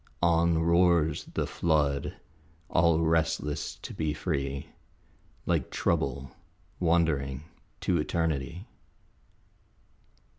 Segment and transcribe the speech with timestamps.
[0.23, 2.15] On roars the flood,
[2.71, 4.69] all restless to be free,
[5.45, 6.31] Like Trouble
[6.79, 7.43] wandering
[7.81, 8.65] to Eternity.